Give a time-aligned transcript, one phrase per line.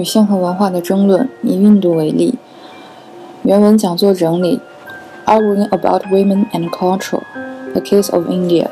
[0.00, 2.38] 女性和文化的争论，以印度为例。
[3.42, 4.58] 原文讲座整理
[5.26, 7.20] ：Arguing about women and culture:
[7.74, 8.66] The Case of India。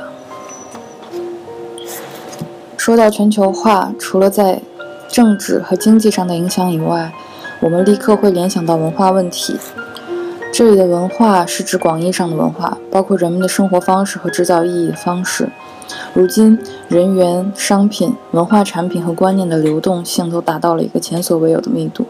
[2.78, 4.62] 说到全球化，除了在
[5.10, 7.12] 政治和经济上的影响以外，
[7.60, 9.58] 我们立刻会联想到文化问题。
[10.50, 15.50] 这里的文化是指广义上的文化，包括人们的生活方式和制造意义的方式。
[16.12, 16.58] 如今，
[16.88, 22.06] 人员、商品、文化产品和观念的流动性都达到了一个前所未有的密度。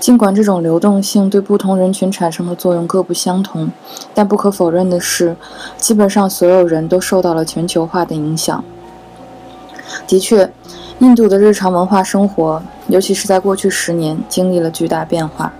[0.00, 3.70] 尽管这种流动性对不同人群产生的作用各不相同，
[4.14, 5.36] 但不可否认的是，
[5.76, 8.64] 基本上所有人都受到了全球化的影响。
[10.06, 10.50] 的确，
[10.98, 15.52] 印度的日常文化生活，尤其是在过去十年，经历了巨大变化。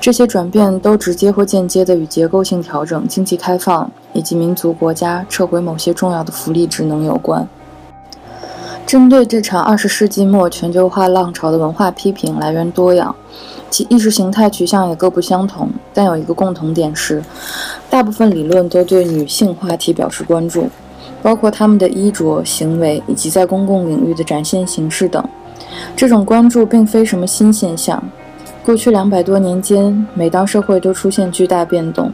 [0.00, 7.46] 这些转变都直接或间接地与结构性调整、经济开放以及民族国家撤回某些重要的福利职能有关。
[8.86, 13.14] 针对这场二十世纪末全球化浪潮的文化批评来源多样，
[13.68, 17.22] 其意识形态取向也各不相同，但有一个共同点是，
[17.90, 20.70] 大部分理论都对女性话题表示关注，
[21.22, 25.22] 包括她们的衣着、行为以及在公共领域的展现形式等。
[25.94, 28.02] 这种关注并非什么新现象。
[28.68, 32.12] 过去两百多年间，每当社会都出现巨大变动，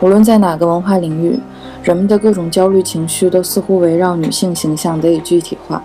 [0.00, 1.40] 无论在哪个文化领域，
[1.82, 5.82] 人们的各种焦虑情绪都似乎围绕女性形象得以具体化。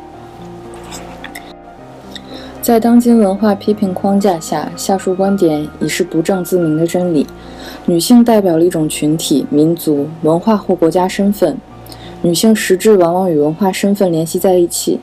[2.62, 7.26] 在当今文化批评框架下，下述观点已是不证自明的真理：
[7.86, 11.58] 女性代表了一种群体、民族、文化或国家身份，
[12.22, 15.00] 女性实质往往与文化身份联系在一起。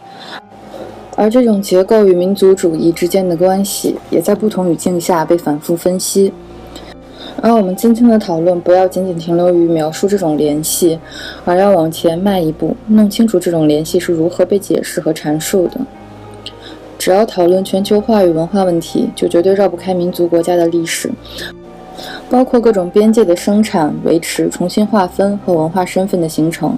[1.16, 6.30] 而这种结构与民族主义之间的关系，也在不同语境下被反复分析。
[7.42, 10.98] 而我们今天的讨论，不要仅仅停留于描述这种联系，
[11.46, 15.80] 而要往前迈一步，弄清楚这种联系是如何被解释和阐述的。
[16.98, 21.10] 只要讨论全球化与文化问题，就绝对绕不开民族国家的历史，
[22.28, 26.76] 包括各种边界的生产、维持、重新划分和文化身份的形成，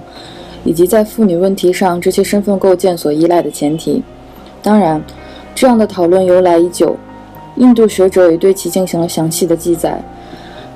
[0.63, 4.01] 以及在妇女问题上这些身份构建所依赖的前提。
[4.61, 5.01] 当然，
[5.55, 6.97] 这样的讨论由来已久，
[7.55, 10.01] 印度学者也对其进行了详细的记载。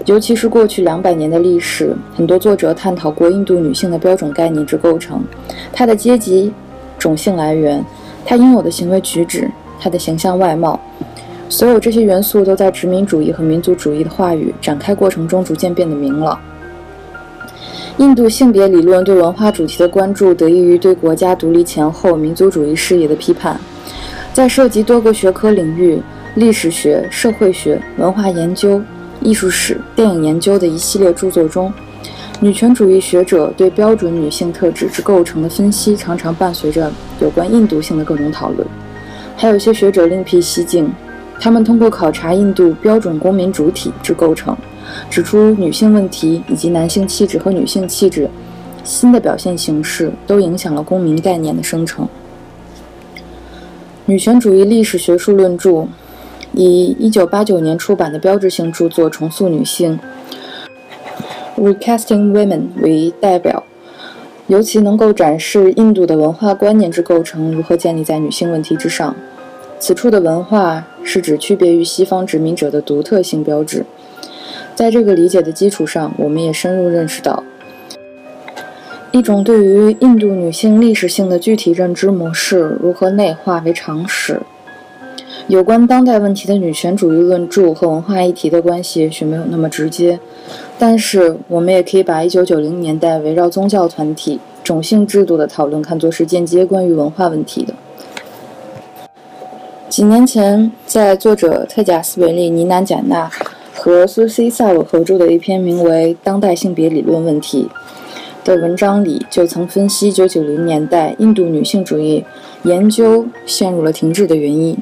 [0.05, 5.23] 尤其是过去两百年的历史，很多作者探讨过印度女性的标准概念之构成，
[5.71, 6.51] 她的阶级、
[6.97, 7.83] 种姓来源，
[8.25, 9.49] 她应有的行为举止，
[9.79, 10.77] 她的形象外貌，
[11.47, 16.37] 所有这些元素都在殖民主义和民族主义的话语展开过程中逐渐变得明朗。
[17.97, 23.57] 印度性别理论对文化主题的关注，得益于对国家独立前后民族主义事业的批判。
[24.33, 26.01] 在涉及多个学科领域——
[26.33, 28.81] 历史学、社会学、文化研究、
[29.21, 31.71] 艺术史、电影研究的一系列著作中，
[32.39, 38.67] 女权主义学者对标准女性特质之构成的分析，常常伴随着有关印度性的各种讨论。
[39.37, 40.91] 还有一些学者另辟蹊径，
[41.39, 44.57] 他们通过考察印度标准公民主体之构成，
[45.11, 48.27] 指出女性问题以及男性气质和女性气质
[48.83, 52.07] 新的表现形式都影响了公民概念的生成。
[54.05, 55.87] 女权主义历史学术论著
[56.51, 59.97] 以1989年出版的标志性著作《重塑女性》
[61.61, 63.63] （Recasting Women） 为代表，
[64.47, 69.15] 尤其能够展示印度的文化观念之构成如何建立在女性问题之上。
[69.79, 73.85] 此处的文化是指区别于西方殖民者的独特性标志。
[74.75, 77.41] 在这个理解的基础上，我们也深入认识到。
[79.13, 84.41] 一种对于印度女性历史性的具体认知模式如何内化为常识。
[85.47, 90.19] 有关当代问题的女权主义论著和文化议题的关系也许没有那么直接，
[90.79, 97.75] 但是我们也可以把1990年代围绕宗教团体、种姓制度的讨论看作是间接关于文化问题的。
[99.89, 103.29] 几年前，在作者特贾斯维利·尼南贾纳
[103.75, 107.69] 和苏西·萨鲁合著的一篇名为《当代性别理论问题》。
[108.43, 112.23] 的文章里就曾分析1990年代印度女性主义
[112.63, 114.77] 研究陷入了停滞的原因。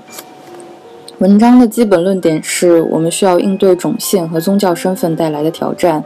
[1.20, 6.04] 文章的基本论点是我们需要应对种姓和宗教身份带来的挑战，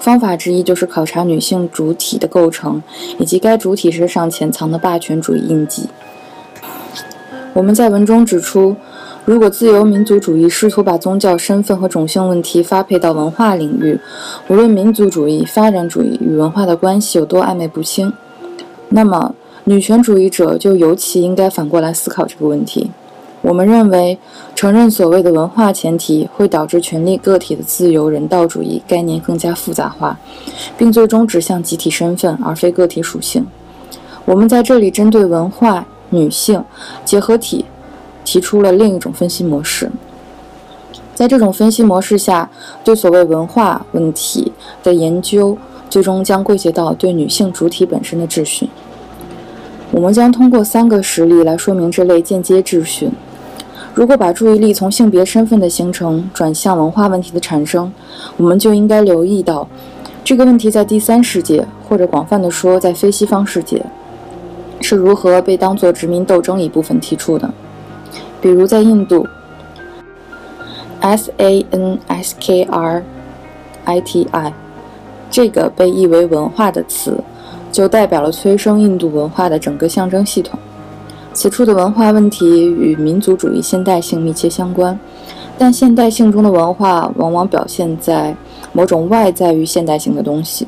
[0.00, 2.82] 方法之一就是考察女性主体的构成
[3.18, 5.88] 以及该主体身上潜藏的霸权主义印记。
[7.52, 8.74] 我们在文中指出，
[9.26, 13.98] 如果自由民族主义试图把宗教身份和种姓问题发配到文化领域，
[14.46, 18.12] 无论民族主义、发展主义与文化的关系有多暧昧不清，
[18.90, 19.34] 那么
[19.64, 22.92] 女权主义者就尤其应该反过来思考这个问题。
[23.42, 24.16] 我们认为，
[24.54, 30.16] 承认所谓的文化前提会导致权利个体的自由人道主义概念更加复杂化，
[30.78, 33.44] 并最终指向集体身份而非个体属性。
[34.24, 36.64] 我们在这里针对文化、女性
[37.04, 37.64] 结合体
[38.26, 39.90] 提出了另一种分析模式。
[41.14, 42.50] 在这种分析模式下，
[42.84, 44.52] 对所谓文化问题
[44.82, 45.56] 的研究
[45.88, 48.68] 最终将归结到对女性主体本身的质询。
[49.92, 53.10] 我们将通过三个实例来说明这类间接质询。
[53.94, 57.90] 如果把注意力从性别身份的形成转向文化问题的产生，
[58.36, 59.66] 我们就应该留意到，
[60.22, 63.82] 这个问题在第三世界，或者广泛的说，在非西方世界，
[64.82, 67.50] 是如何被当作殖民斗争一部分提出的。
[68.40, 69.26] 比如在印度
[71.00, 73.02] ，S A N S K R
[73.84, 74.52] I T I
[75.30, 77.18] 这个被译为文化的词，
[77.72, 80.58] 就代表了催生印度文化的整个象征系统。
[81.32, 84.98] 此处的文化问题与民族主义现代性密切相关，
[85.58, 88.34] 但现代性中的文化往往表现在
[88.72, 90.66] 某种外在于现代性的东西。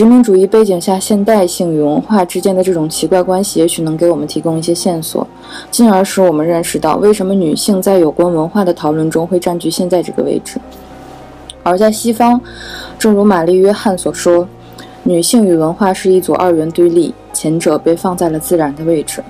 [0.00, 5.28] 殖民主义背景下，现代性与文化之间的这种奇怪关系，也许能给我们提供一些线索，
[5.70, 10.58] 进而使我们认识到为什么女性在有关文化的讨论中会占据现在这个位置。
[11.62, 12.40] 而在西方，
[12.98, 14.48] 正如玛丽·约翰所说，
[15.02, 17.14] 女性与文化是一组二元对立。
[17.34, 19.22] 前者被放在了自然的位置。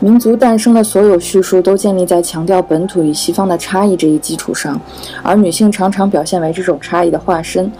[0.00, 4.80] 民族诞生的所有叙述都建立在强调本土与西方的差异这一基础上，
[5.22, 7.70] 而女性常常表现为这种差异的化身。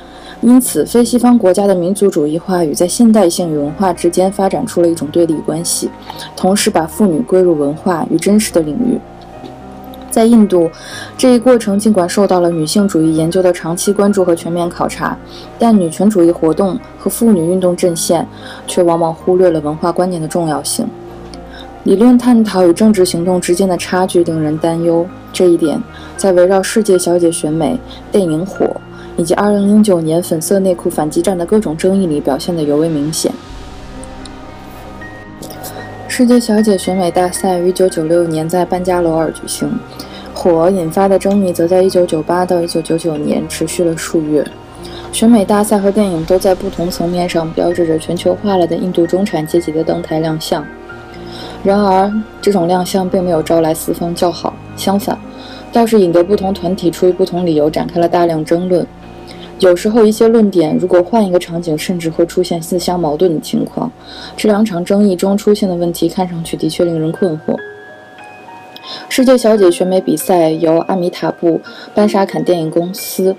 [0.42, 5.88] 因此，非西方国家的民族主义话语在现代性与文化之间发展出了一种对立关系，
[6.36, 8.98] 同时把妇女归入文化与真实的领域。
[10.10, 10.68] 在印度，
[11.16, 15.16] 这一过程尽管受到了女性主义研究的长期关注和全面考察，
[15.60, 18.26] 但女权主义活动和妇女运动阵线
[18.66, 20.86] 却往往忽略了文化观念的重要性。
[21.84, 25.06] 理论探讨与政治行动之间的差距令人担忧。
[25.32, 25.82] 这一点
[26.16, 27.78] 在围绕世界小姐选美、
[28.10, 28.66] 电影火
[29.16, 33.32] 以及2009年粉色内裤反击战的各种争议里表现得尤为明显。
[36.08, 39.78] 世界小姐选美大赛于1996年在班加罗尔举行，
[40.34, 44.46] 火引发的争议则在1998到1999年持续了数月。
[45.10, 50.64] 选美大赛和电影都在不同层面上标志着全球化了的印度中产阶级的登台亮相。
[51.62, 55.18] 然而，这种亮相并没有招来四方叫好，相反，
[55.72, 58.86] 倒是引得不同团体出于不同理由展开了大量争论。
[59.62, 63.88] 有时候，一些论点如果换一个场景，甚至会出现自相矛盾的情况。
[64.36, 67.56] 这两场争议中出现的问题，看上去的确令人困惑。
[69.08, 71.60] 世界小姐选美比赛由阿米塔布
[71.94, 73.36] 班沙坎电影公司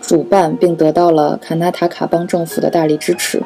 [0.00, 3.42] 主办，并得到了卡纳塔卡邦政府的大力支持。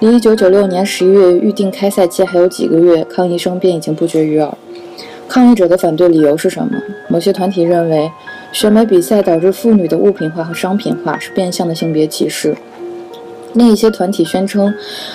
[0.00, 4.52] 离1996年11月预定开赛期还有几个月，抗议声便已经不绝于耳。
[5.28, 6.72] 抗议者的反对理由是什么？
[7.08, 8.10] 某些团体认为。
[8.52, 12.56] 选美比赛导致妇女的物品化和商品化，是变相的性别歧视。
[13.54, 14.72] 另一些团体宣称，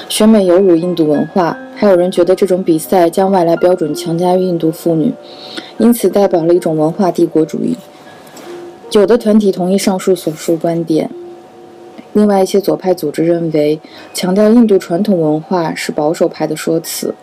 [0.09, 1.57] 选美有辱印度文化。
[1.75, 5.13] 还有人觉得这种比赛将外来标准强加于印度妇女，
[5.77, 7.75] 因此代表了一种文化帝国主义。
[8.91, 11.09] 有的团体同意上述所述观点。
[12.13, 13.79] 另外一些左派组织认为，
[14.13, 17.13] 强调印度传统文化是保守派的说辞。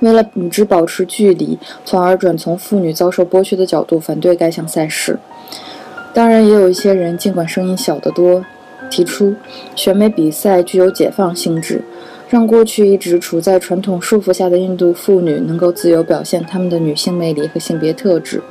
[0.00, 5.18] 为了与之保持距离，从而转从妇女遭受剥削的角度反对该项赛事。
[6.12, 8.44] 当然，也有一些人，尽管声音小得多，
[8.90, 9.34] 提出
[9.76, 11.84] 选美比赛具有解放性质，
[12.28, 18.42] 让过去一直处在传统束缚下的印度妇女能够自由表现她们的女性魅力和性别特质。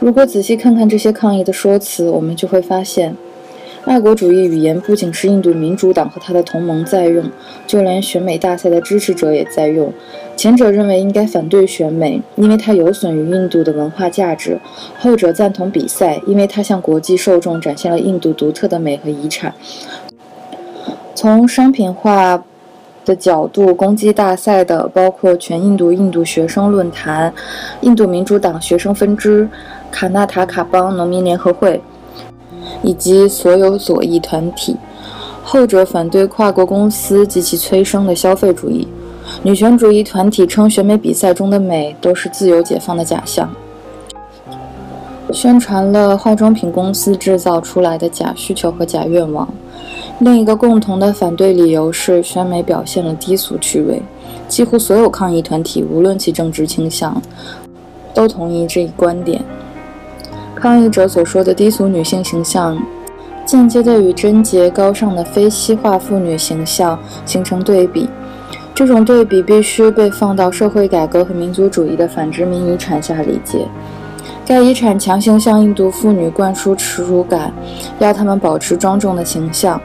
[0.00, 3.16] 如果仔细看看这些抗议的说辞，我们就会发现。
[3.84, 7.24] 爱国主义语言不仅是印度民主党和他的同盟在用，
[7.66, 9.92] 就连选美大赛的支持者也在用。
[10.36, 14.56] 前者认为应该反对选美，因为它有损于印度的文化价值；
[15.00, 19.52] 后者赞同比赛，因为它向国际受众展现了印度独特的美和遗产。
[21.16, 22.44] 从商品化
[23.04, 27.34] 的角度攻击大赛的，包括全印度印度学生论坛、
[27.80, 29.48] 印度民主党学生分支、
[29.90, 31.80] 卡纳塔卡邦农民联合会。
[32.82, 34.76] 以及所有左翼团体，
[35.42, 38.86] 后者反对跨国公司及其催生的消费主义。
[39.42, 43.48] 女权主义团体称选美比赛中的美都是自由解放的假象，
[45.32, 49.48] 宣传了化妆品公司制造出来的假需求和假愿望。
[50.18, 54.02] 另一个共同的反对理由是选美表现了低俗趣味，
[54.48, 57.20] 几乎所有抗议团体，无论其政治倾向，
[58.12, 59.42] 都同意这一观点。
[60.62, 62.80] 抗议者所说的低俗女性形象，
[63.44, 68.08] 间接地与贞洁高尚的非西化妇女形象形成对比。
[68.72, 73.66] 这种对比必须被放到社会改革和民族主义的反殖民遗产下理解。
[74.46, 77.52] 该遗产强行向印度妇女灌输耻辱感，
[77.98, 79.80] 要她们保持庄重的形象。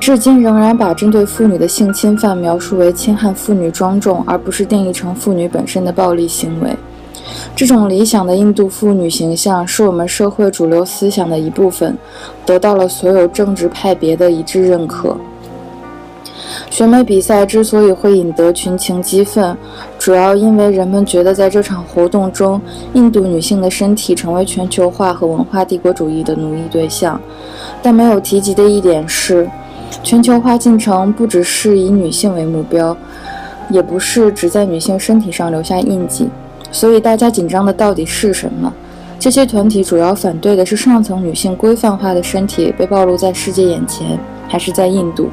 [0.00, 6.76] 至今仍然把针对妇女的性侵犯描述为侵害妇女庄重，而不是定义成妇女本身的暴力行为。
[7.56, 11.96] 这种理想的印度妇女形象是我们社会主流思想的一部分，
[12.44, 15.16] 得到了所有政治派别的一致认可。
[16.70, 19.56] 选美比赛之所以会引得群情激愤，
[19.98, 22.60] 主要因为人们觉得在这场活动中，
[22.92, 27.20] 印度女性的身体成为全球化和文化帝国主义的奴役对象。
[27.82, 29.48] 但没有提及的一点是，
[30.02, 32.96] 全球化进程不只是以女性为目标，
[33.70, 36.28] 也不是只在女性身体上留下印记。
[36.74, 38.70] 所以，大家紧张的到底是什么？
[39.20, 45.30] 这些团体主要反对的是上层女性规范化的身体被暴露在世界眼前，还是在印度？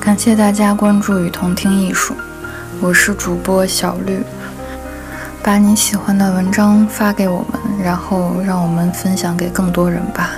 [0.00, 2.14] 感谢大家关注与同听艺术，
[2.80, 4.18] 我是主播小绿。
[5.42, 10.32] 把你喜欢的文章发给我们，然后让我们分享给更多人吧。